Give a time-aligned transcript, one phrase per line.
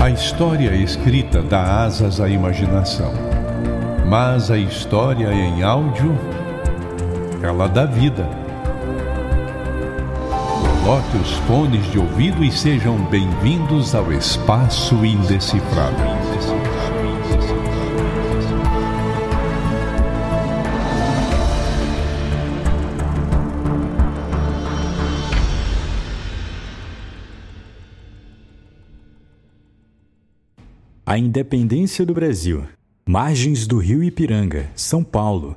[0.00, 3.12] A história escrita dá asas à imaginação,
[4.06, 6.16] mas a história em áudio,
[7.42, 8.28] ela dá vida.
[10.84, 16.17] Coloque os fones de ouvido e sejam bem-vindos ao Espaço Indecifrável.
[31.18, 32.64] A independência do Brasil.
[33.04, 35.56] Margens do Rio Ipiranga, São Paulo.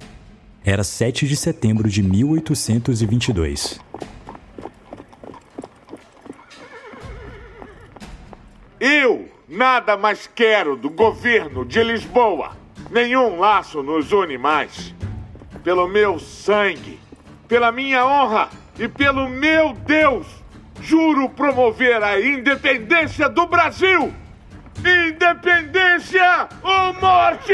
[0.65, 3.79] Era 7 de setembro de 1822.
[8.79, 12.57] Eu nada mais quero do governo de Lisboa.
[12.89, 14.95] Nenhum laço nos une mais.
[15.63, 16.99] Pelo meu sangue,
[17.47, 18.49] pela minha honra
[18.79, 20.25] e pelo meu Deus,
[20.81, 24.11] juro promover a independência do Brasil.
[24.83, 27.53] Independência ou morte!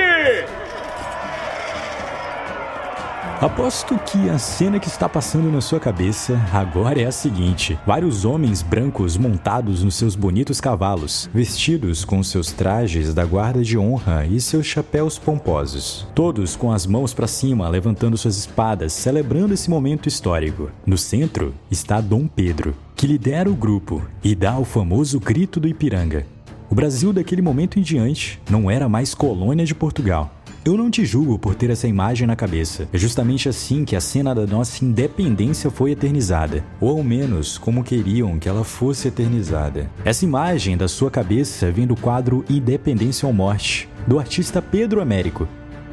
[3.39, 8.25] Aposto que a cena que está passando na sua cabeça agora é a seguinte: vários
[8.25, 14.25] homens brancos montados nos seus bonitos cavalos, vestidos com seus trajes da guarda de honra
[14.25, 19.69] e seus chapéus pomposos, todos com as mãos para cima, levantando suas espadas, celebrando esse
[19.69, 20.71] momento histórico.
[20.83, 25.67] No centro está Dom Pedro, que lidera o grupo e dá o famoso grito do
[25.67, 26.36] Ipiranga.
[26.69, 30.33] O Brasil daquele momento em diante não era mais colônia de Portugal.
[30.65, 32.89] Eu não te julgo por ter essa imagem na cabeça.
[32.91, 37.85] É justamente assim que a cena da nossa independência foi eternizada, ou ao menos como
[37.85, 39.89] queriam que ela fosse eternizada.
[40.03, 45.47] Essa imagem da sua cabeça vem do quadro Independência ou Morte, do artista Pedro Américo.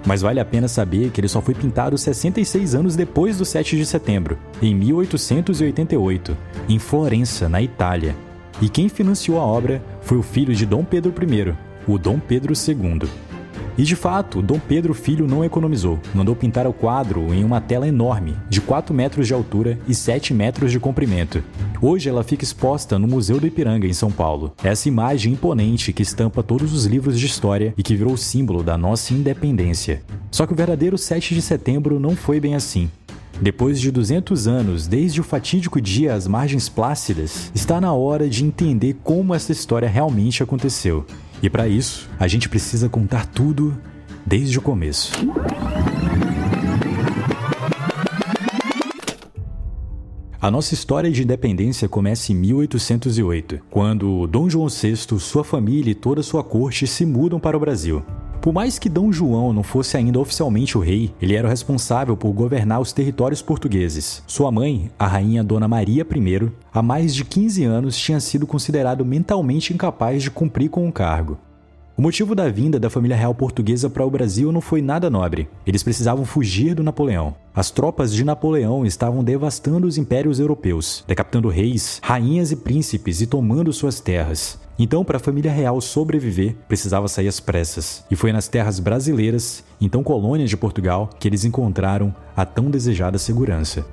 [0.05, 3.77] Mas vale a pena saber que ele só foi pintado 66 anos depois do 7
[3.77, 6.37] de setembro, em 1888,
[6.69, 8.17] em Florença, na Itália.
[8.63, 11.55] E quem financiou a obra foi o filho de Dom Pedro I,
[11.87, 13.09] o Dom Pedro II.
[13.77, 15.99] E de fato, Dom Pedro Filho não economizou.
[16.15, 20.33] Mandou pintar o quadro em uma tela enorme, de 4 metros de altura e 7
[20.33, 21.43] metros de comprimento.
[21.83, 24.53] Hoje ela fica exposta no Museu do Ipiranga, em São Paulo.
[24.63, 28.79] Essa imagem imponente que estampa todos os livros de história e que virou símbolo da
[28.79, 30.03] nossa independência.
[30.31, 32.89] Só que o verdadeiro 7 de setembro não foi bem assim.
[33.41, 38.45] Depois de 200 anos, desde o fatídico dia às margens plácidas, está na hora de
[38.45, 41.05] entender como essa história realmente aconteceu.
[41.43, 43.77] E para isso, a gente precisa contar tudo
[44.25, 45.13] desde o começo.
[50.41, 55.95] A nossa história de independência começa em 1808, quando Dom João VI, sua família e
[55.95, 58.05] toda sua corte se mudam para o Brasil.
[58.45, 62.15] Por mais que Dom João não fosse ainda oficialmente o rei, ele era o responsável
[62.15, 64.23] por governar os territórios portugueses.
[64.27, 69.03] Sua mãe, a rainha Dona Maria I, há mais de 15 anos tinha sido considerado
[69.03, 71.39] mentalmente incapaz de cumprir com o cargo.
[71.97, 75.49] O motivo da vinda da família real portuguesa para o Brasil não foi nada nobre.
[75.67, 77.35] Eles precisavam fugir do Napoleão.
[77.55, 83.27] As tropas de Napoleão estavam devastando os impérios europeus, decapitando reis, rainhas e príncipes e
[83.27, 84.63] tomando suas terras.
[84.77, 88.05] Então, para a família real sobreviver, precisava sair às pressas.
[88.11, 93.17] E foi nas terras brasileiras, então colônias de Portugal, que eles encontraram a tão desejada
[93.17, 93.87] segurança.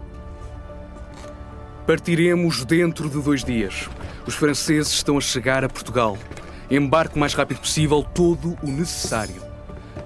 [1.86, 3.90] Partiremos dentro de dois dias.
[4.26, 6.18] Os franceses estão a chegar a Portugal.
[6.70, 9.42] Embarque o mais rápido possível todo o necessário.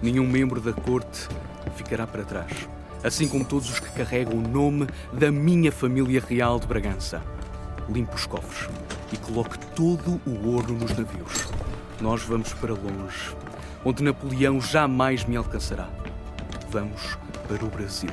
[0.02, 1.28] Nenhum membro da corte
[1.76, 2.68] ficará para trás,
[3.04, 7.22] assim como todos os que carregam o nome da minha família real de Bragança.
[7.90, 8.70] Limpe os cofres
[9.12, 11.48] e coloque todo o ouro nos navios.
[12.02, 13.36] Nós vamos para longe,
[13.84, 15.88] onde Napoleão jamais me alcançará.
[16.70, 18.10] Vamos para o Brasil.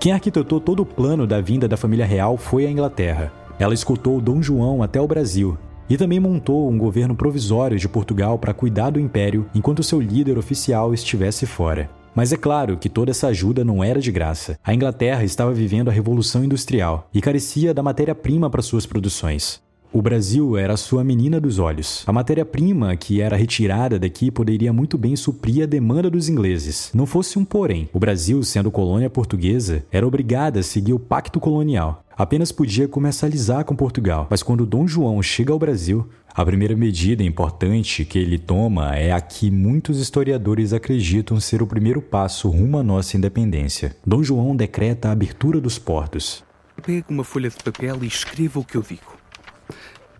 [0.00, 3.32] Quem arquitetou todo o plano da vinda da família real foi a Inglaterra.
[3.58, 5.56] Ela escutou Dom João até o Brasil
[5.88, 10.38] e também montou um governo provisório de Portugal para cuidar do império enquanto seu líder
[10.38, 11.88] oficial estivesse fora.
[12.14, 14.58] Mas é claro que toda essa ajuda não era de graça.
[14.62, 19.62] A Inglaterra estava vivendo a Revolução Industrial e carecia da matéria-prima para suas produções.
[19.94, 22.02] O Brasil era sua menina dos olhos.
[22.04, 26.90] A matéria-prima que era retirada daqui poderia muito bem suprir a demanda dos ingleses.
[26.92, 27.88] Não fosse um porém.
[27.92, 32.03] O Brasil, sendo colônia portuguesa, era obrigada a seguir o pacto colonial.
[32.16, 34.26] Apenas podia comercializar com Portugal.
[34.30, 39.12] Mas quando Dom João chega ao Brasil, a primeira medida importante que ele toma é
[39.12, 43.96] a que muitos historiadores acreditam ser o primeiro passo rumo à nossa independência.
[44.06, 46.44] Dom João decreta a abertura dos portos.
[46.82, 49.23] Pegue uma folha de papel e escreva o que eu digo.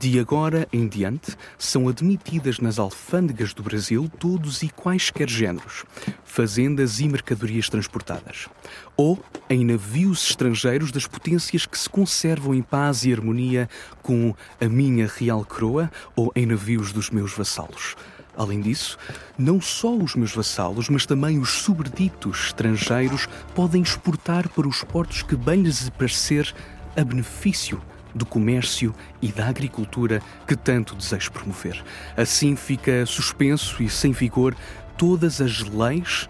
[0.05, 5.83] De agora em diante, são admitidas nas alfândegas do Brasil todos e quaisquer géneros,
[6.23, 8.51] fazendas e mercadorias transportadas,
[8.99, 9.19] ou
[9.49, 13.67] em navios estrangeiros das potências que se conservam em paz e harmonia
[14.03, 17.97] com a minha real coroa ou em navios dos meus vassalos.
[18.37, 18.99] Além disso,
[19.39, 25.23] não só os meus vassalos, mas também os sobreditos estrangeiros podem exportar para os portos
[25.23, 26.55] que bem lhes parecer
[26.95, 27.81] a benefício
[28.15, 31.83] do comércio e da agricultura que tanto desejo promover.
[32.17, 34.55] Assim fica suspenso e sem vigor
[34.97, 36.29] todas as leis,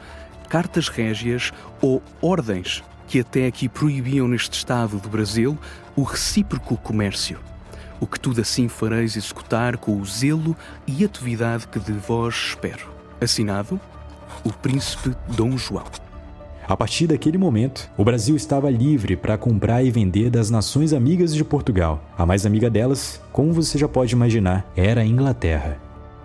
[0.49, 5.59] cartas régias ou ordens que até aqui proibiam neste Estado do Brasil
[5.95, 7.39] o recíproco comércio.
[8.01, 10.57] O que tudo assim fareis executar com o zelo
[10.87, 12.93] e atividade que de vós espero.
[13.21, 13.81] Assinado,
[14.45, 16.04] o Príncipe Dom João.
[16.67, 21.35] A partir daquele momento, o Brasil estava livre para comprar e vender das nações amigas
[21.35, 22.03] de Portugal.
[22.17, 25.79] A mais amiga delas, como você já pode imaginar, era a Inglaterra.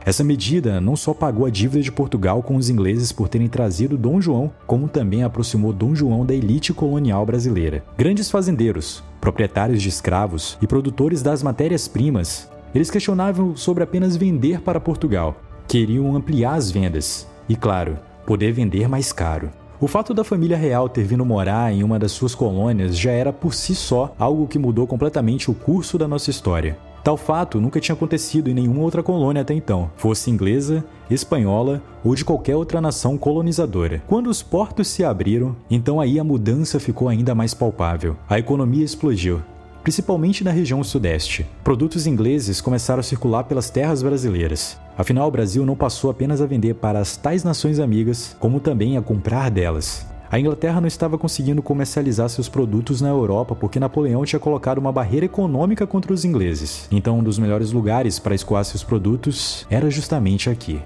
[0.06, 3.98] Essa medida não só pagou a dívida de Portugal com os ingleses por terem trazido
[3.98, 7.84] Dom João, como também aproximou Dom João da elite colonial brasileira.
[7.98, 14.80] Grandes fazendeiros, proprietários de escravos e produtores das matérias-primas, eles questionavam sobre apenas vender para
[14.80, 15.36] Portugal.
[15.68, 19.50] Queriam ampliar as vendas e, claro, poder vender mais caro.
[19.82, 23.32] O fato da família real ter vindo morar em uma das suas colônias já era
[23.32, 26.78] por si só algo que mudou completamente o curso da nossa história.
[27.02, 32.14] Tal fato nunca tinha acontecido em nenhuma outra colônia até então, fosse inglesa, espanhola ou
[32.14, 34.04] de qualquer outra nação colonizadora.
[34.06, 38.18] Quando os portos se abriram, então aí a mudança ficou ainda mais palpável.
[38.30, 39.42] A economia explodiu,
[39.84, 41.46] principalmente na região sudeste.
[41.64, 44.78] Produtos ingleses começaram a circular pelas terras brasileiras.
[44.98, 48.98] Afinal, o Brasil não passou apenas a vender para as tais nações amigas, como também
[48.98, 50.06] a comprar delas.
[50.32, 54.92] A Inglaterra não estava conseguindo comercializar seus produtos na Europa porque Napoleão tinha colocado uma
[54.92, 56.88] barreira econômica contra os ingleses.
[56.92, 60.80] Então, um dos melhores lugares para escoar seus produtos era justamente aqui.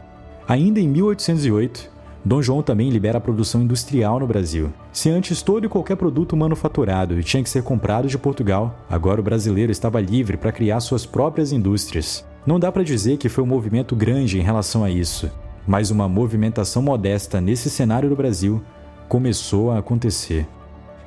[0.47, 1.89] Ainda em 1808,
[2.25, 4.71] Dom João também libera a produção industrial no Brasil.
[4.93, 9.23] Se antes todo e qualquer produto manufaturado tinha que ser comprado de Portugal, agora o
[9.23, 12.25] brasileiro estava livre para criar suas próprias indústrias.
[12.45, 15.29] Não dá para dizer que foi um movimento grande em relação a isso,
[15.67, 18.63] mas uma movimentação modesta nesse cenário do Brasil
[19.09, 20.47] começou a acontecer.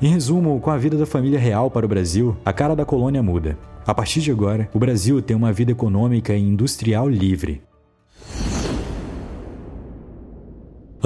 [0.02, 3.22] Em resumo, com a vida da família real para o Brasil, a cara da colônia
[3.22, 3.56] muda.
[3.86, 7.62] A partir de agora, o Brasil tem uma vida econômica e industrial livre.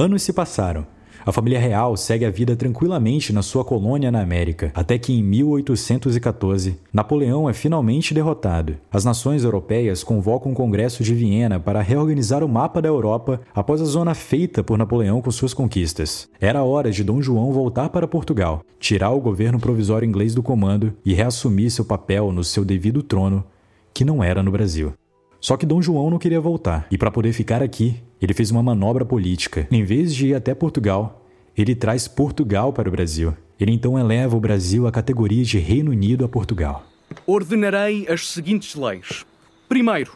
[0.00, 0.86] Anos se passaram
[1.24, 5.22] a família real segue a vida tranquilamente na sua colônia na América, até que em
[5.22, 8.76] 1814, Napoleão é finalmente derrotado.
[8.90, 13.82] As nações europeias convocam o Congresso de Viena para reorganizar o mapa da Europa após
[13.82, 16.28] a zona feita por Napoleão com suas conquistas.
[16.40, 20.94] Era hora de Dom João voltar para Portugal, tirar o governo provisório inglês do comando
[21.04, 23.44] e reassumir seu papel no seu devido trono,
[23.92, 24.94] que não era no Brasil.
[25.40, 28.62] Só que Dom João não queria voltar, e para poder ficar aqui, ele fez uma
[28.62, 29.66] manobra política.
[29.70, 31.26] Em vez de ir até Portugal,
[31.56, 33.34] ele traz Portugal para o Brasil.
[33.58, 36.84] Ele então eleva o Brasil à categoria de Reino Unido a Portugal.
[37.26, 39.24] Ordenarei as seguintes leis.
[39.68, 40.12] Primeiro,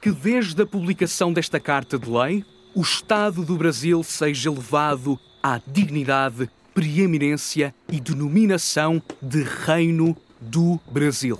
[0.00, 2.44] que desde a publicação desta Carta de Lei,
[2.74, 11.38] o Estado do Brasil seja elevado à dignidade, preeminência e denominação de Reino do Brasil.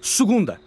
[0.00, 0.60] Segunda,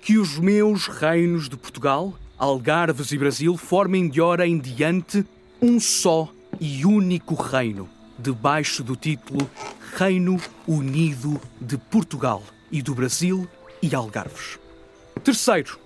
[0.00, 5.24] que os meus reinos de Portugal, Algarves e Brasil formem de hora em diante
[5.60, 7.88] um só e único reino,
[8.18, 9.48] debaixo do título
[9.96, 12.42] Reino Unido de Portugal
[12.72, 13.46] e do Brasil
[13.82, 14.58] e Algarves.
[15.22, 15.78] Terceiro,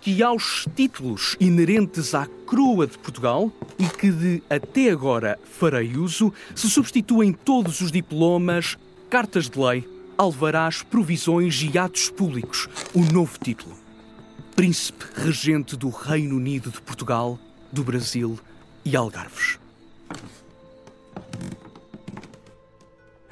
[0.00, 6.32] que aos títulos inerentes à coroa de Portugal e que de até agora farei uso,
[6.54, 8.78] se substituem todos os diplomas,
[9.10, 9.86] cartas de lei,
[10.20, 13.74] alvarás, provisões e atos públicos o novo título
[14.54, 17.38] príncipe regente do Reino Unido de Portugal,
[17.72, 18.38] do Brasil
[18.84, 19.58] e Algarves.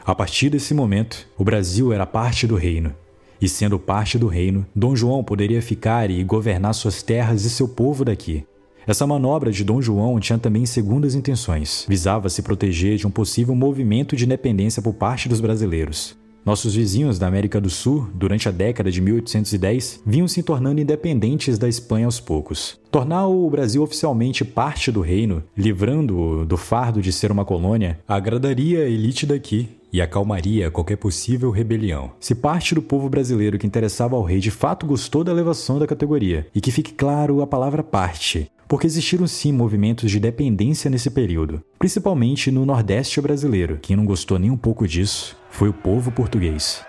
[0.02, 2.94] A partir desse momento, o Brasil era parte do reino.
[3.38, 7.68] E sendo parte do reino, Dom João poderia ficar e governar suas terras e seu
[7.68, 8.46] povo daqui.
[8.86, 11.84] Essa manobra de Dom João tinha também segundas intenções.
[11.86, 16.16] Visava se proteger de um possível movimento de independência por parte dos brasileiros.
[16.48, 21.58] Nossos vizinhos da América do Sul, durante a década de 1810, vinham se tornando independentes
[21.58, 22.80] da Espanha aos poucos.
[22.90, 28.84] Tornar o Brasil oficialmente parte do reino, livrando-o do fardo de ser uma colônia, agradaria
[28.84, 32.12] a elite daqui e acalmaria qualquer possível rebelião.
[32.18, 35.86] Se parte do povo brasileiro que interessava ao rei de fato gostou da elevação da
[35.86, 41.10] categoria, e que fique claro a palavra parte, porque existiram sim movimentos de dependência nesse
[41.10, 43.78] período, principalmente no Nordeste brasileiro.
[43.82, 46.84] Quem não gostou nem um pouco disso foi o povo português.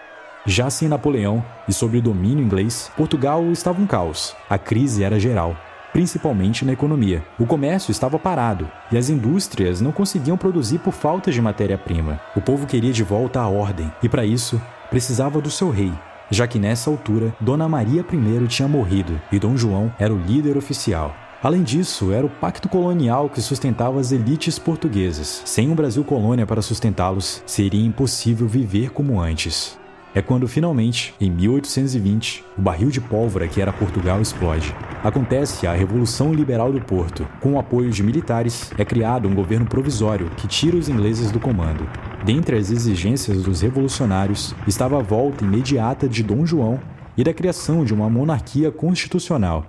[0.46, 4.36] Já sem Napoleão e sob o domínio inglês, Portugal estava um caos.
[4.48, 5.58] A crise era geral,
[5.92, 7.24] principalmente na economia.
[7.40, 12.22] O comércio estava parado e as indústrias não conseguiam produzir por falta de matéria-prima.
[12.36, 14.62] O povo queria de volta a ordem e, para isso,
[14.92, 15.92] precisava do seu rei,
[16.30, 20.58] já que nessa altura Dona Maria I tinha morrido e Dom João era o líder
[20.58, 21.16] oficial.
[21.42, 25.42] Além disso, era o pacto colonial que sustentava as elites portuguesas.
[25.46, 29.80] Sem um Brasil colônia para sustentá-los, seria impossível viver como antes.
[30.14, 34.76] É quando finalmente, em 1820, o barril de pólvora que era Portugal explode.
[35.02, 37.26] Acontece a Revolução Liberal do Porto.
[37.40, 41.40] Com o apoio de militares, é criado um governo provisório que tira os ingleses do
[41.40, 41.88] comando.
[42.26, 46.82] Dentre as exigências dos revolucionários estava a volta imediata de Dom João
[47.16, 49.68] e da criação de uma monarquia constitucional.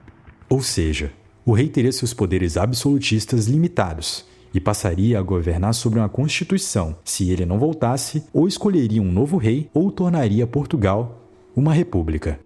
[0.49, 1.13] Ou seja,
[1.51, 7.29] o rei teria seus poderes absolutistas limitados e passaria a governar sobre uma constituição se
[7.29, 12.39] ele não voltasse, ou escolheria um novo rei ou tornaria Portugal uma república.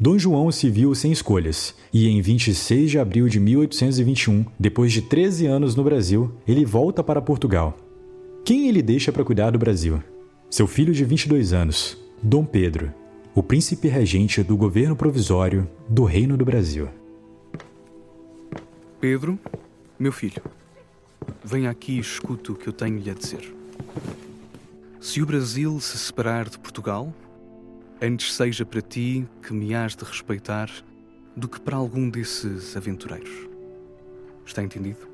[0.00, 5.02] Dom João se viu sem escolhas, e em 26 de abril de 1821, depois de
[5.02, 7.76] 13 anos no Brasil, ele volta para Portugal.
[8.42, 10.02] Quem ele deixa para cuidar do Brasil?
[10.48, 12.90] Seu filho de 22 anos, Dom Pedro,
[13.34, 16.88] o príncipe regente do governo provisório do Reino do Brasil.
[19.08, 19.38] Pedro,
[19.96, 20.42] meu filho,
[21.44, 23.54] venha aqui e escute o que eu tenho-lhe a dizer.
[25.00, 27.14] Se o Brasil se separar de Portugal,
[28.02, 30.68] antes seja para ti que me has de respeitar
[31.36, 33.30] do que para algum desses aventureiros.
[34.44, 35.06] Está entendido?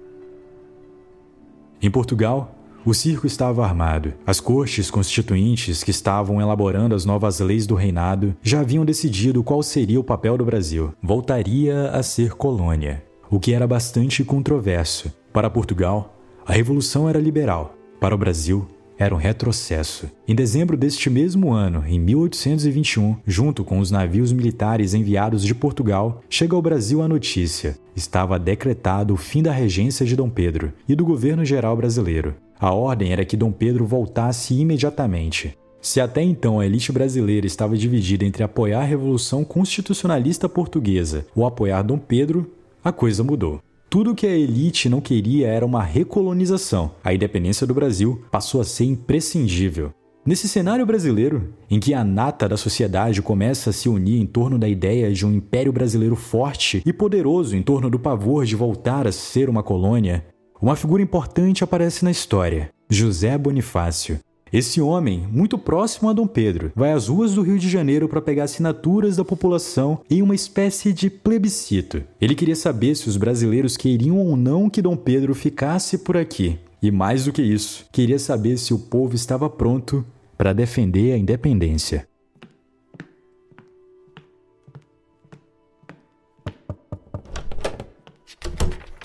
[1.82, 2.56] Em Portugal,
[2.87, 4.14] o circo estava armado.
[4.26, 9.62] As cortes constituintes que estavam elaborando as novas leis do reinado já haviam decidido qual
[9.62, 10.94] seria o papel do Brasil.
[11.02, 15.10] Voltaria a ser colônia o que era bastante controverso.
[15.32, 17.74] Para Portugal, a revolução era liberal.
[17.98, 20.10] Para o Brasil, era um retrocesso.
[20.28, 26.20] Em dezembro deste mesmo ano, em 1821, junto com os navios militares enviados de Portugal,
[26.28, 30.94] chega ao Brasil a notícia: estava decretado o fim da regência de Dom Pedro e
[30.94, 32.34] do governo geral brasileiro.
[32.60, 35.56] A ordem era que Dom Pedro voltasse imediatamente.
[35.80, 41.46] Se até então a elite brasileira estava dividida entre apoiar a Revolução Constitucionalista Portuguesa ou
[41.46, 42.48] apoiar Dom Pedro,
[42.82, 43.60] a coisa mudou.
[43.88, 46.92] Tudo que a elite não queria era uma recolonização.
[47.04, 49.92] A independência do Brasil passou a ser imprescindível.
[50.24, 54.58] Nesse cenário brasileiro, em que a nata da sociedade começa a se unir em torno
[54.58, 59.06] da ideia de um império brasileiro forte e poderoso em torno do pavor de voltar
[59.06, 60.24] a ser uma colônia,
[60.60, 64.20] uma figura importante aparece na história: José Bonifácio.
[64.52, 68.21] Esse homem, muito próximo a Dom Pedro, vai às ruas do Rio de Janeiro para
[68.21, 72.02] pegar assinaturas da população em uma espécie de plebiscito.
[72.21, 76.59] Ele queria saber se os brasileiros queriam ou não que Dom Pedro ficasse por aqui.
[76.82, 80.04] E mais do que isso, queria saber se o povo estava pronto
[80.37, 82.06] para defender a independência.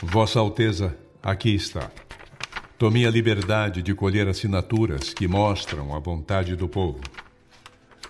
[0.04, 1.90] Vossa Alteza, aqui está.
[2.78, 7.02] Tomei a liberdade de colher assinaturas que mostram a vontade do povo.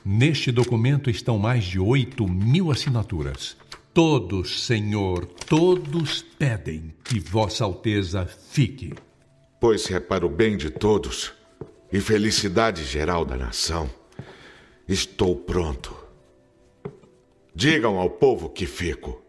[0.03, 3.55] Neste documento estão mais de oito mil assinaturas.
[3.93, 8.93] Todos, Senhor, todos pedem que Vossa Alteza fique.
[9.59, 11.31] Pois se é para o bem de todos
[11.91, 13.89] e felicidade geral da nação,
[14.85, 15.95] estou pronto.
[17.55, 19.21] Digam ao povo que fico.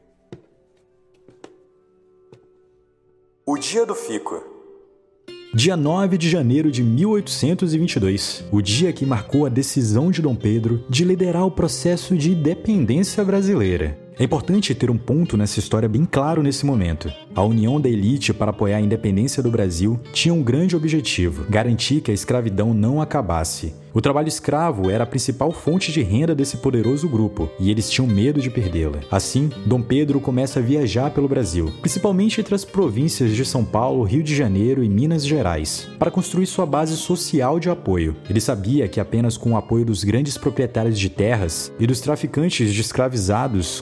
[3.47, 4.58] O dia do fico
[5.55, 10.85] dia 9 de janeiro de 1822, o dia que marcou a decisão de Dom Pedro
[10.91, 13.99] de liderar o processo de independência brasileira.
[14.19, 17.09] É importante ter um ponto nessa história bem claro nesse momento.
[17.37, 22.01] A união da elite para apoiar a independência do Brasil tinha um grande objetivo: garantir
[22.01, 23.73] que a escravidão não acabasse.
[23.95, 28.07] O trabalho escravo era a principal fonte de renda desse poderoso grupo e eles tinham
[28.07, 29.01] medo de perdê-la.
[29.11, 34.05] Assim, Dom Pedro começa a viajar pelo Brasil, principalmente entre as províncias de São Paulo,
[34.05, 38.15] Rio de Janeiro e Minas Gerais, para construir sua base social de apoio.
[38.29, 42.73] Ele sabia que apenas com o apoio dos grandes proprietários de terras e dos traficantes
[42.73, 43.81] de escravizados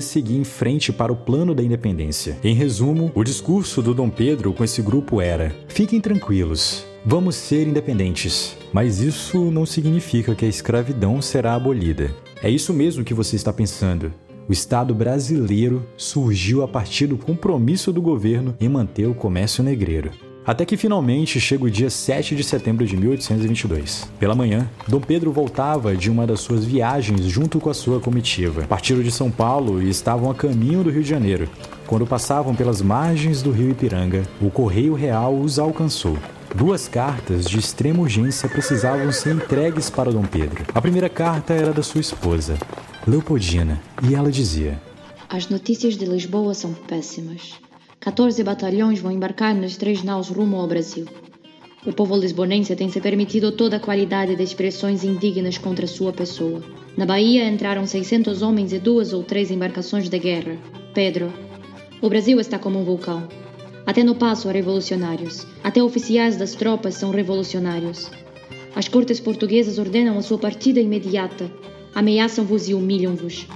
[0.00, 2.38] seguir em frente para o plano da independência.
[2.42, 7.68] Em resumo, o discurso do Dom Pedro com esse grupo era: fiquem tranquilos, Vamos ser
[7.68, 12.10] independentes, mas isso não significa que a escravidão será abolida.
[12.42, 14.10] É isso mesmo que você está pensando.
[14.48, 20.12] O Estado brasileiro surgiu a partir do compromisso do governo em manter o comércio negreiro.
[20.46, 24.10] Até que finalmente chega o dia 7 de setembro de 1822.
[24.18, 28.66] Pela manhã, Dom Pedro voltava de uma das suas viagens junto com a sua comitiva.
[28.68, 31.48] Partiram de São Paulo e estavam a caminho do Rio de Janeiro.
[31.86, 36.18] Quando passavam pelas margens do rio Ipiranga, o Correio Real os alcançou.
[36.54, 40.62] Duas cartas de extrema urgência precisavam ser entregues para Dom Pedro.
[40.74, 42.58] A primeira carta era da sua esposa,
[43.06, 44.80] Leopoldina, e ela dizia:
[45.28, 47.54] As notícias de Lisboa são péssimas.
[48.04, 51.06] 14 batalhões vão embarcar nos três naus rumo ao Brasil.
[51.86, 56.62] O povo lisbonense tem se permitido toda a qualidade de expressões indignas contra sua pessoa.
[56.98, 60.58] Na Bahia entraram 600 homens e duas ou três embarcações de guerra.
[60.92, 61.32] Pedro,
[62.02, 63.26] o Brasil está como um vulcão.
[63.86, 65.46] Até no passo há revolucionários.
[65.62, 68.10] Até oficiais das tropas são revolucionários.
[68.76, 71.50] As cortes portuguesas ordenam a sua partida imediata.
[71.94, 73.46] Ameaçam-vos e humilham-vos.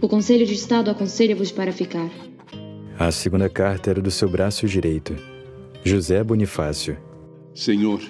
[0.00, 2.08] O Conselho de Estado aconselha-vos para ficar.
[2.98, 5.14] A segunda carta era do seu braço direito,
[5.84, 6.96] José Bonifácio.
[7.54, 8.00] Senhor,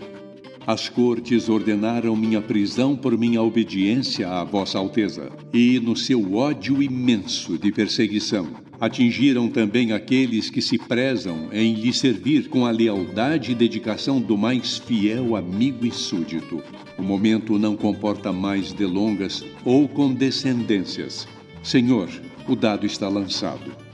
[0.64, 6.80] as cortes ordenaram minha prisão por minha obediência à Vossa Alteza, e no seu ódio
[6.80, 8.46] imenso de perseguição,
[8.80, 14.38] atingiram também aqueles que se prezam em lhe servir com a lealdade e dedicação do
[14.38, 16.62] mais fiel amigo e súdito.
[16.96, 21.26] O momento não comporta mais delongas ou condescendências.
[21.60, 22.08] Senhor,
[22.46, 23.85] o dado está lançado.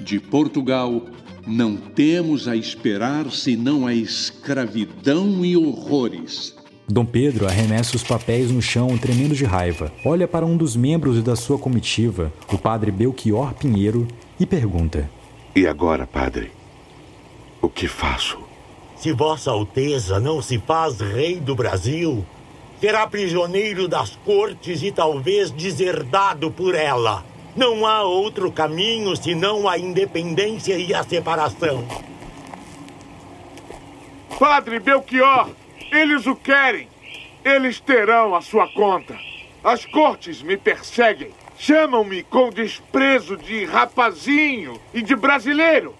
[0.00, 1.02] De Portugal
[1.46, 6.54] não temos a esperar senão a escravidão e horrores.
[6.86, 9.90] Dom Pedro arremessa os papéis no chão, tremendo de raiva.
[10.04, 14.06] Olha para um dos membros da sua comitiva, o padre Belchior Pinheiro,
[14.38, 15.08] e pergunta:
[15.56, 16.52] E agora, padre?
[17.62, 18.38] O que faço?
[18.96, 22.24] Se Vossa Alteza não se faz rei do Brasil,
[22.80, 27.24] será prisioneiro das cortes e talvez deserdado por ela.
[27.56, 31.86] Não há outro caminho senão a independência e a separação.
[34.36, 35.50] Padre Belchior,
[35.92, 36.88] eles o querem.
[37.44, 39.16] Eles terão a sua conta.
[39.62, 41.30] As cortes me perseguem.
[41.56, 45.94] Chamam-me com desprezo de rapazinho e de brasileiro.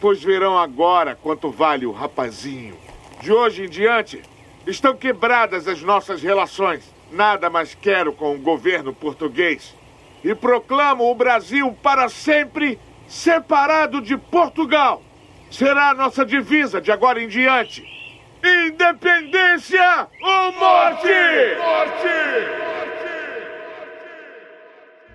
[0.00, 2.74] Pois verão agora quanto vale o rapazinho.
[3.20, 4.22] De hoje em diante,
[4.66, 6.82] estão quebradas as nossas relações.
[7.12, 9.76] Nada mais quero com o governo português
[10.24, 15.02] e proclamo o Brasil para sempre separado de Portugal.
[15.50, 17.84] Será a nossa divisa de agora em diante.
[18.44, 21.08] Independência ou morte!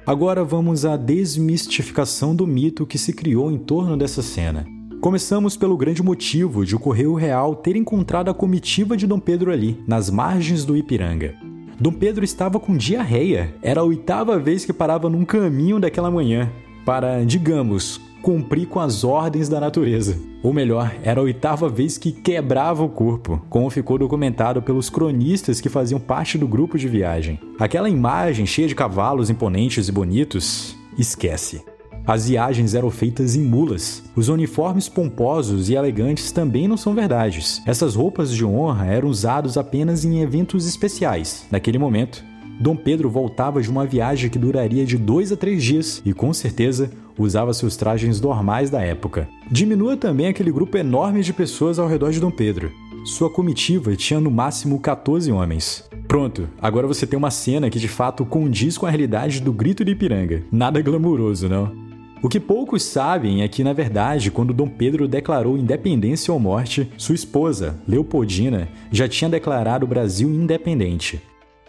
[0.06, 4.66] Agora vamos à desmistificação do mito que se criou em torno dessa cena.
[5.00, 9.52] Começamos pelo grande motivo de o Correio Real ter encontrado a comitiva de Dom Pedro
[9.52, 11.53] ali, nas margens do Ipiranga.
[11.84, 13.54] Dom Pedro estava com diarreia.
[13.62, 16.50] Era a oitava vez que parava num caminho daquela manhã
[16.86, 20.18] para, digamos, cumprir com as ordens da natureza.
[20.42, 25.60] Ou melhor, era a oitava vez que quebrava o corpo, como ficou documentado pelos cronistas
[25.60, 27.38] que faziam parte do grupo de viagem.
[27.60, 31.66] Aquela imagem cheia de cavalos imponentes e bonitos, esquece.
[32.06, 34.04] As viagens eram feitas em mulas.
[34.14, 37.62] Os uniformes pomposos e elegantes também não são verdades.
[37.66, 41.46] Essas roupas de honra eram usadas apenas em eventos especiais.
[41.50, 42.24] Naquele momento,
[42.60, 46.34] Dom Pedro voltava de uma viagem que duraria de dois a três dias e, com
[46.34, 49.30] certeza, usava seus trajes normais da época.
[49.50, 52.70] Diminua também aquele grupo enorme de pessoas ao redor de Dom Pedro.
[53.06, 55.90] Sua comitiva tinha no máximo 14 homens.
[56.08, 59.84] Pronto, agora você tem uma cena que de fato condiz com a realidade do grito
[59.84, 60.44] de Ipiranga.
[60.52, 61.83] Nada glamuroso, não?
[62.24, 66.90] O que poucos sabem é que, na verdade, quando Dom Pedro declarou independência ou morte,
[66.98, 71.22] sua esposa, Leopoldina, já tinha declarado o Brasil independente.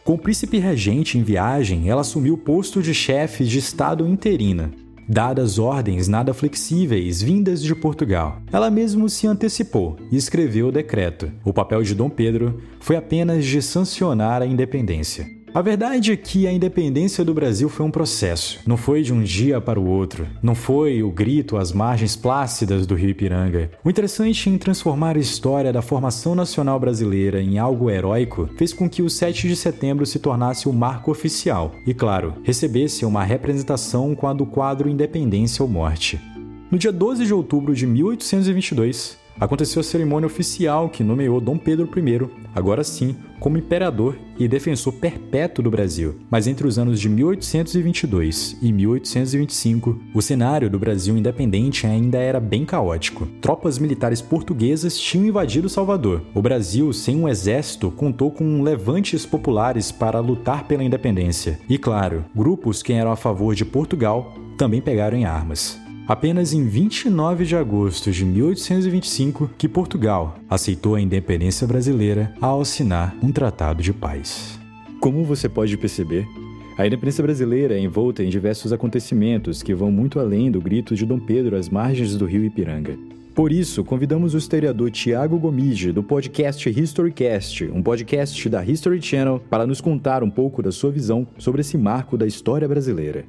[0.05, 4.71] Com o príncipe regente em viagem, ela assumiu o posto de chefe de Estado interina,
[5.09, 8.40] dadas ordens nada flexíveis vindas de Portugal.
[8.53, 11.33] Ela mesmo se antecipou e escreveu o decreto.
[11.45, 15.27] O papel de Dom Pedro foi apenas de sancionar a independência.
[15.55, 18.59] A verdade é que a independência do Brasil foi um processo.
[18.67, 20.27] Não foi de um dia para o outro.
[20.43, 23.71] Não foi o grito às margens plácidas do rio Ipiranga.
[23.85, 28.90] O interessante em transformar a história da formação nacional brasileira em algo heróico fez com
[28.90, 34.12] que o 7 de setembro se tornasse o marco oficial e, claro, recebesse uma representação
[34.12, 36.21] com a do quadro Independência ou Morte.
[36.69, 41.88] No dia 12 de outubro de 1822, aconteceu a cerimônia oficial que nomeou Dom Pedro
[41.97, 46.16] I, agora sim, como imperador e defensor perpétuo do Brasil.
[46.31, 52.40] Mas entre os anos de 1822 e 1825, o cenário do Brasil independente ainda era
[52.40, 53.27] bem caótico.
[53.40, 56.23] Tropas militares portuguesas tinham invadido Salvador.
[56.35, 61.59] O Brasil, sem um exército, contou com levantes populares para lutar pela independência.
[61.68, 66.67] E claro, grupos que eram a favor de Portugal também pegaram em armas apenas em
[66.67, 73.83] 29 de agosto de 1825 que Portugal aceitou a independência brasileira ao assinar um tratado
[73.83, 74.59] de paz.
[75.01, 76.27] Como você pode perceber,
[76.77, 81.07] a independência brasileira é envolta em diversos acontecimentos que vão muito além do grito de
[81.07, 82.99] Dom Pedro às margens do rio Ipiranga.
[83.35, 89.43] Por isso, convidamos o historiador Tiago Gomide, do podcast Historycast, um podcast da History Channel,
[89.51, 93.25] para nos contar um pouco da sua visão sobre esse marco da história brasileira.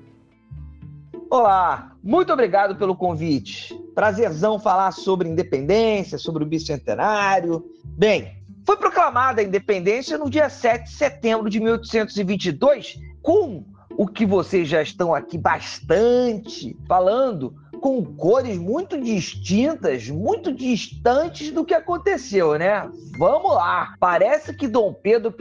[1.37, 3.77] Olá, muito obrigado pelo convite.
[3.93, 7.61] Prazerzão falar sobre independência, sobre o bicentenário.
[7.83, 13.65] Bem, foi proclamada a independência no dia 7 de setembro de 1822, com
[13.97, 17.53] o que vocês já estão aqui bastante falando,
[17.85, 22.89] com cores muito distintas, muito distantes do que aconteceu, né?
[23.15, 23.93] Vamos lá.
[23.99, 25.31] Parece que Dom Pedro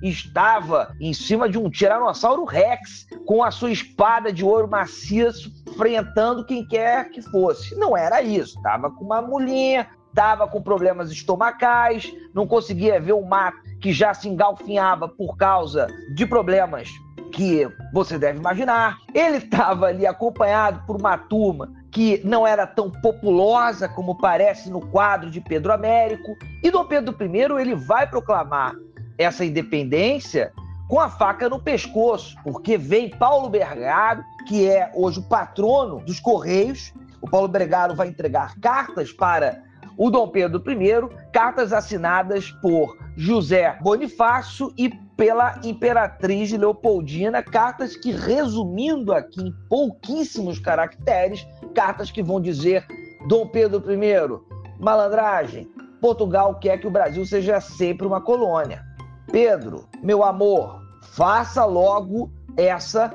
[0.00, 5.52] I estava em cima de um Tiranossauro Rex com a sua espada de ouro maciço
[5.68, 7.74] enfrentando quem quer que fosse.
[7.74, 8.62] Não era isso.
[8.62, 14.14] Tava com uma mulher, tava com problemas estomacais, não conseguia ver o mato que já
[14.14, 16.88] se engalfinhava por causa de problemas
[17.34, 18.98] que você deve imaginar.
[19.12, 24.80] Ele estava ali acompanhado por uma turma que não era tão populosa como parece no
[24.80, 26.36] quadro de Pedro Américo.
[26.62, 28.74] E Dom Pedro I ele vai proclamar
[29.18, 30.52] essa independência
[30.88, 36.20] com a faca no pescoço, porque vem Paulo Bergaro, que é hoje o patrono dos
[36.20, 36.92] Correios.
[37.20, 39.60] O Paulo Bergaro vai entregar cartas para
[39.96, 48.10] o Dom Pedro I, cartas assinadas por José Bonifácio e pela Imperatriz Leopoldina, cartas que,
[48.10, 52.86] resumindo aqui em pouquíssimos caracteres, cartas que vão dizer:
[53.28, 55.68] Dom Pedro I, malandragem,
[56.00, 58.84] Portugal quer que o Brasil seja sempre uma colônia.
[59.30, 63.12] Pedro, meu amor, faça logo essa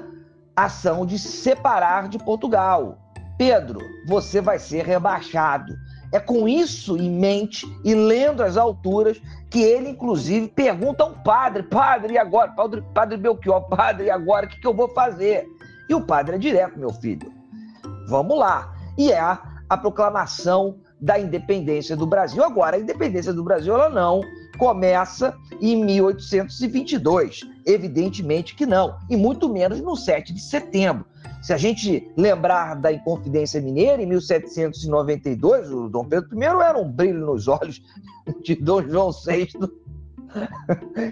[0.56, 2.98] ação de separar de Portugal.
[3.38, 5.74] Pedro, você vai ser rebaixado.
[6.12, 11.64] É com isso em mente e lendo as alturas que ele, inclusive, pergunta ao padre:
[11.64, 12.52] Padre, e agora?
[12.52, 14.46] Padre, padre Belchior, padre, e agora?
[14.46, 15.48] O que, que eu vou fazer?
[15.90, 17.32] E o padre é direto, meu filho.
[18.08, 18.74] Vamos lá.
[18.98, 22.44] E é a, a proclamação da independência do Brasil.
[22.44, 24.22] Agora, a independência do Brasil ela não
[24.58, 27.42] começa em 1822.
[27.66, 28.98] Evidentemente que não.
[29.10, 31.06] E muito menos no 7 de setembro.
[31.42, 36.92] Se a gente lembrar da Inconfidência Mineira, em 1792, o Dom Pedro I era um
[36.92, 37.82] brilho nos olhos
[38.44, 39.50] de Dom João VI.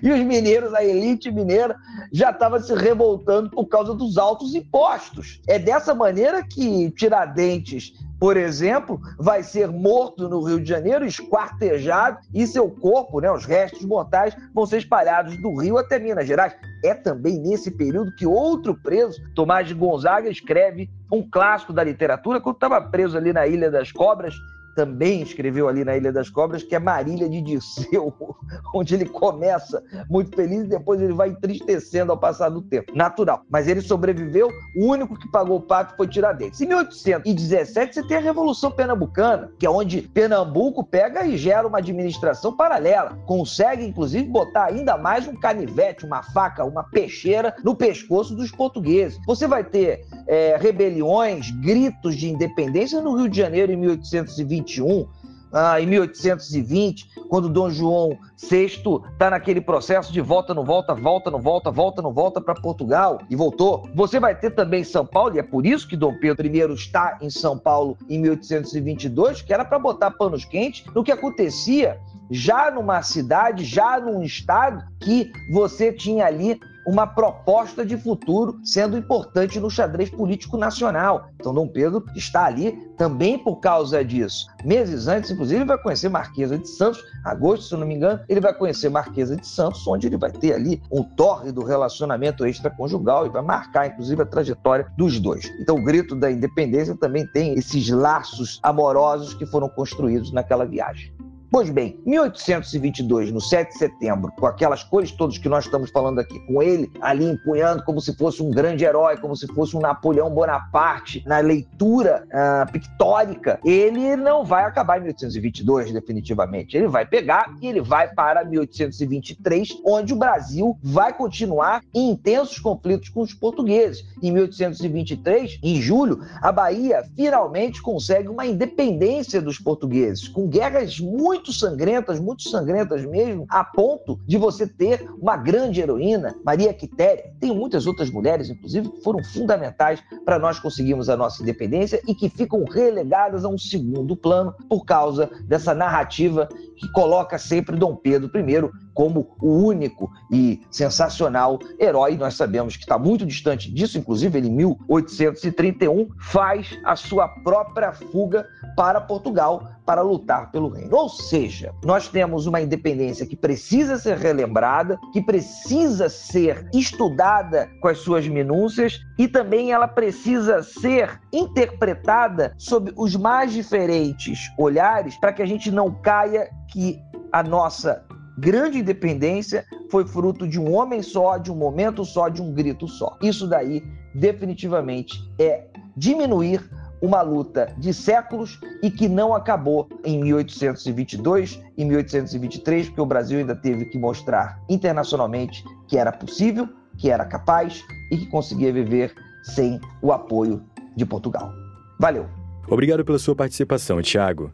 [0.03, 1.75] e os mineiros, a elite mineira,
[2.11, 5.41] já estava se revoltando por causa dos altos impostos.
[5.47, 12.17] É dessa maneira que Tiradentes por exemplo, vai ser morto no Rio de Janeiro, esquartejado,
[12.33, 16.55] e seu corpo, né, os restos mortais, vão ser espalhados do Rio até Minas Gerais.
[16.83, 22.41] É também nesse período que outro preso, Tomás de Gonzaga, escreve um clássico da literatura,
[22.41, 24.35] quando estava preso ali na Ilha das Cobras,
[24.77, 28.13] também escreveu ali na Ilha das Cobras, que é Marília de Dirceu,
[28.75, 32.95] onde ele começa muito feliz e depois ele vai entristecendo ao passar do tempo.
[32.95, 33.41] Natural.
[33.49, 36.61] Mas ele sobreviveu, o único que pagou o pato foi Tiradentes.
[36.61, 41.79] Em 1817, você tem a Revolução Pernambucana, que é onde Pernambuco pega e gera uma
[41.79, 43.17] administração paralela.
[43.25, 49.19] Consegue, inclusive, botar ainda mais um canivete, uma faca, uma peixeira no pescoço dos portugueses.
[49.25, 55.07] Você vai ter é, rebeliões, gritos de independência no Rio de Janeiro em 1820 1821,
[55.51, 58.17] ah, em 1820, quando Dom João
[58.49, 62.53] VI está naquele processo de volta, não volta, volta, não volta, volta, não volta para
[62.53, 63.87] Portugal e voltou.
[63.95, 67.17] Você vai ter também São Paulo, e é por isso que Dom Pedro I está
[67.21, 71.99] em São Paulo em 1822, que era para botar panos quentes no que acontecia
[72.29, 78.97] já numa cidade, já num estado que você tinha ali uma proposta de futuro sendo
[78.97, 81.29] importante no xadrez político nacional.
[81.35, 84.47] Então, Dom Pedro está ali também por causa disso.
[84.63, 88.39] Meses antes, inclusive, ele vai conhecer Marquesa de Santos, agosto, se não me engano, ele
[88.39, 93.25] vai conhecer Marquesa de Santos, onde ele vai ter ali um torre do relacionamento extraconjugal
[93.25, 95.51] e vai marcar, inclusive, a trajetória dos dois.
[95.59, 101.11] Então, o grito da independência também tem esses laços amorosos que foram construídos naquela viagem.
[101.49, 106.19] Pois bem, 1822, no 7 de setembro, com aquelas cores todas que nós estamos falando
[106.19, 109.79] aqui, com ele ali empunhando como se fosse um grande herói, como se fosse um
[109.79, 116.75] Napoleão Bonaparte, na leitura uh, pictórica, ele não vai acabar em 1822, definitivamente.
[116.75, 122.59] Ele vai pegar e ele vai para 1823, onde o Brasil vai continuar em intensos
[122.59, 124.03] conflitos com os portugueses.
[124.21, 131.46] Em 1823, em julho, a Bahia finalmente consegue uma independência dos portugueses, com guerras muito
[131.47, 137.31] muito sangrentas, muito sangrentas mesmo, a ponto de você ter uma grande heroína, Maria Quitéria.
[137.39, 142.13] Tem muitas outras mulheres, inclusive, que foram fundamentais para nós conseguirmos a nossa independência e
[142.13, 147.95] que ficam relegadas a um segundo plano por causa dessa narrativa que coloca sempre Dom
[147.95, 152.17] Pedro I como o único e sensacional herói.
[152.17, 157.93] Nós sabemos que está muito distante disso, inclusive ele em 1831 faz a sua própria
[157.93, 160.95] fuga para Portugal para lutar pelo reino.
[160.95, 167.89] Ou seja, nós temos uma independência que precisa ser relembrada, que precisa ser estudada com
[167.89, 175.31] as suas minúcias e também ela precisa ser interpretada sob os mais diferentes olhares para
[175.31, 176.99] que a gente não caia que
[177.31, 178.03] a nossa
[178.37, 182.87] grande independência foi fruto de um homem só, de um momento só, de um grito
[182.87, 183.17] só.
[183.21, 186.69] Isso daí definitivamente é diminuir
[187.01, 193.39] uma luta de séculos e que não acabou em 1822 e 1823, porque o Brasil
[193.39, 199.13] ainda teve que mostrar internacionalmente que era possível, que era capaz e que conseguia viver
[199.43, 200.63] sem o apoio
[200.95, 201.51] de Portugal.
[201.99, 202.27] Valeu.
[202.67, 204.51] Obrigado pela sua participação, Tiago.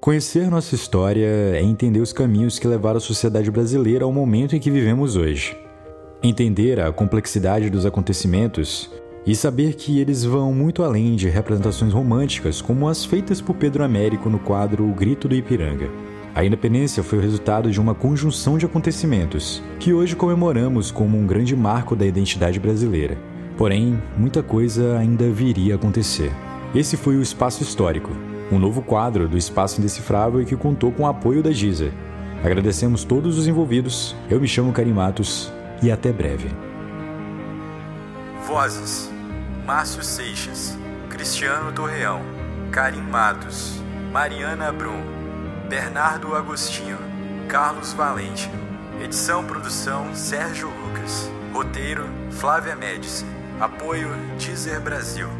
[0.00, 4.58] Conhecer nossa história é entender os caminhos que levaram a sociedade brasileira ao momento em
[4.58, 5.54] que vivemos hoje.
[6.22, 8.90] Entender a complexidade dos acontecimentos
[9.26, 13.84] e saber que eles vão muito além de representações românticas como as feitas por Pedro
[13.84, 15.90] Américo no quadro O Grito do Ipiranga.
[16.34, 21.26] A independência foi o resultado de uma conjunção de acontecimentos que hoje comemoramos como um
[21.26, 23.18] grande marco da identidade brasileira.
[23.54, 26.32] Porém, muita coisa ainda viria a acontecer.
[26.74, 31.04] Esse foi o Espaço Histórico, um novo quadro do Espaço Indecifrável e que contou com
[31.04, 31.92] o apoio da Giza.
[32.42, 34.16] Agradecemos todos os envolvidos.
[34.28, 36.48] Eu me chamo Karim Matos e até breve.
[38.46, 39.10] Vozes:
[39.66, 40.76] Márcio Seixas,
[41.08, 42.20] Cristiano Torreão,
[42.72, 43.80] Karim Matos,
[44.12, 45.00] Mariana Brum,
[45.68, 46.98] Bernardo Agostinho,
[47.48, 48.50] Carlos Valente.
[49.02, 51.30] Edição produção Sérgio Lucas.
[51.52, 53.24] Roteiro Flávia Médici.
[53.58, 54.08] Apoio
[54.38, 55.39] Deezer Brasil.